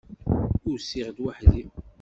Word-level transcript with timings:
Usiɣ-d 0.71 1.17
weḥd-i. 1.23 1.63